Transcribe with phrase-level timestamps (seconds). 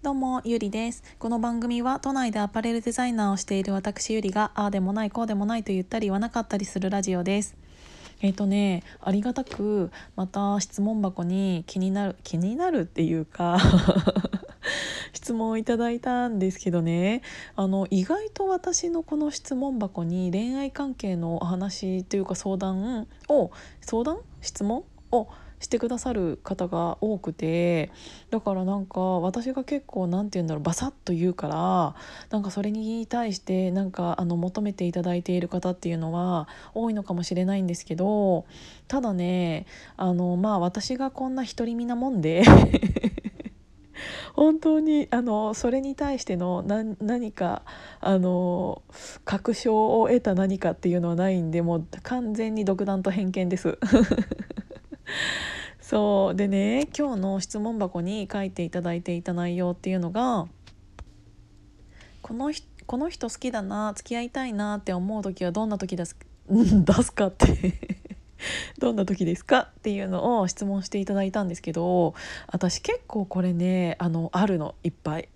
[0.00, 1.02] どうも、ゆりです。
[1.18, 7.56] この番組は都内でアパレルデザイナーをしている私ゆりが、ああでもない、こうでもないと言ったり言わなかったりするラジオです。
[8.20, 13.58] えっ、とね、ありがたく、また質問箱に気になる、気になるっていうか
[15.14, 17.22] 質問をいただいたんですけどね
[17.56, 24.18] あの意外と私のこの質問箱に恋愛関係のお話というか相談を相談？
[24.42, 25.28] 質問を
[25.60, 27.90] してくださる方が多くて
[28.30, 31.94] だからなんか私が結構何て言うんだろうバサッと言うから
[32.30, 38.46] なんかそれに対してなんかあの求めていただいている方っていうのは多いのかもしれないんですけど
[38.86, 42.42] ただねあのまあ私がこんな独り身なもんで
[44.34, 47.62] 本当にあのそれに対しての何か
[48.00, 48.82] あの
[49.24, 53.78] 確証を得た何かっていうのはないんでもう完全に独断と偏見です。
[55.88, 56.36] そう。
[56.36, 60.46] でね今日の質問箱に書いていただいていた内容っていうのが
[62.20, 62.52] この
[62.84, 66.14] この人好きだな付き合いたいなって思う時はどんな時出す
[66.46, 67.72] 出すかって。
[68.78, 72.14] どんな時ですかっていうのを質問していただいたんですけど
[72.46, 75.30] 私結構これねあのあるのいっぱい。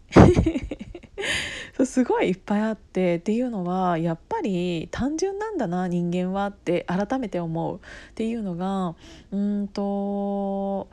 [1.76, 7.80] そうすごいいっぱいあってっていうのはやっぱり単純なんだな人間はって改めて思うっ
[8.14, 8.94] ていうのが
[9.30, 10.88] うんと。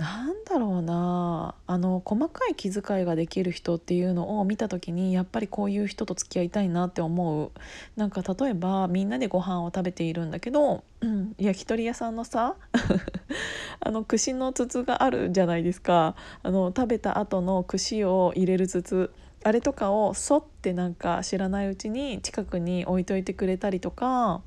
[0.00, 7.50] なんだろうなあの細かい気遣いができる人っていうのを見た時にやっぱりこういう人と付き合いたいなって思う
[7.96, 12.56] なんか例えばみんなでご飯を食べているんだけど、うん、焼き鳥屋さんのさ
[13.80, 19.10] あの串の筒があるじゃないですかあの食べた後の串を入れる筒
[19.42, 24.42] あれとかをそってなんか知らないうちに近くに置いといてくれたりとか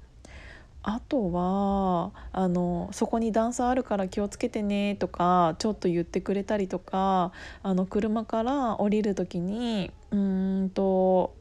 [0.83, 7.31] あとはあのそこに段差あるから気をつけてねとかちょっと言ってくれたりとか
[7.63, 11.33] あの車から降りる時にうんと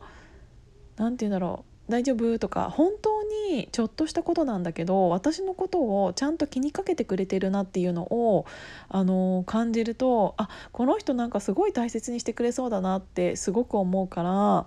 [0.97, 1.72] 何て言うんだろう。
[1.93, 2.39] 大丈夫？
[2.39, 8.47] とか本当にちょっとしたことなんだけど私のことをちゃんと気にかけてくれてるなっていうのを
[8.89, 14.67] あの感じるとあこの人なんかすごい大切にしてくれそうだなってすごく思うから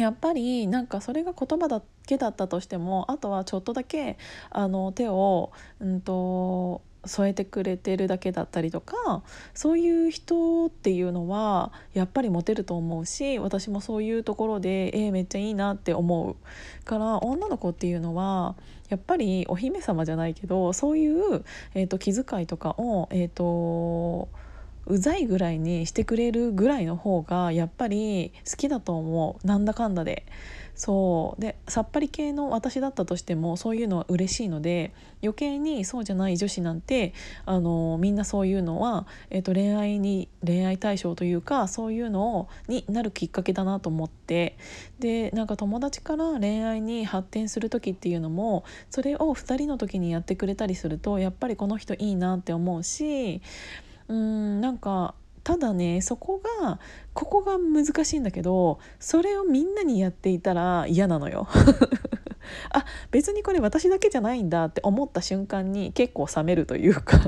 [0.00, 4.16] やっぱりなんかそれが言葉だけだったとしてもあとはちょっとだけ
[4.50, 9.22] あの手を、うんと、添えてくれてるだけだったりとか
[9.54, 16.36] そういう人っていうのはやっぱりモテると思うし私もそういうところでえー、めっちゃいいなって思う
[16.84, 18.56] から女の子っていうのは
[18.88, 21.44] やっぱりお姫様じゃないけどそういう、
[21.74, 24.28] えーと、気遣いとかをえっ、ー、と
[24.88, 29.46] うざいぐらいにしてくれるぐらいの方がやっぱり好きだと思う。
[29.46, 30.26] なんだかんだで。
[30.78, 31.40] そう。
[31.40, 37.14] でさっぱり系の私だったとしてもそういうのは嬉しいので余計にそうじゃない女子なんて
[37.46, 44.56] あのみんなそういうのは、えー、と恋愛に恋愛対象というかそういうのをになるきっかけだなと思って。
[45.00, 53.40] でなんか友達から恋愛に発展する時っていうのもそれを2人の時にやってくれたりするとやっぱりこの人いいなって思うし
[54.08, 55.14] うんなんか
[55.44, 56.78] ただねそこが
[57.14, 61.48] ここが難しいんだけどそれをみんなにやっていたら嫌なのよ。
[62.70, 67.18] あ別にこれ私だけじゃないんだって思った瞬間に結構冷めるというか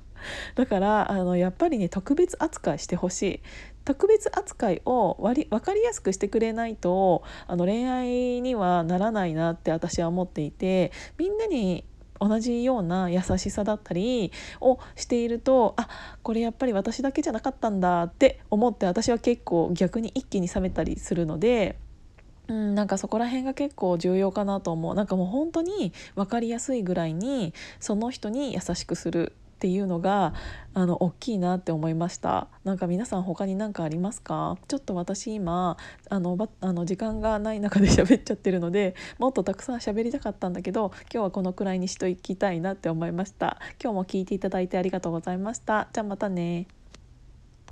[0.54, 3.40] だからあのやっぱりね特別扱いしてほしい
[3.84, 11.84] 特別扱いを割分かりやすくしてくれないとあの恋愛にはならないなって私は思っていてみんなに
[12.26, 15.88] 同じような優しさだったりをしているとあ
[16.22, 21.76] これやっぱり私だけじゃなかったんだって思って私は結構逆に一気に冷めたりするので。
[22.48, 30.34] うん、なんかそこら辺が結構重要かなと思うなんかもう本当に分かりやすいぐらいにその人に優しくするっていうのが
[30.74, 32.48] あの大きいなって思いました。
[32.64, 34.58] なんか皆さん他に何かありますか？
[34.66, 35.76] ちょっと私今
[36.10, 43.60] あのばあの時間がない中で喋っちゃってるのでもっとたくさん喋りたかったんだけど今日はこのくらいにしときたいなって思いました。
[43.80, 45.86] 今日も聞いていただいてありがとうございました。
[45.92, 46.66] じゃあまたね。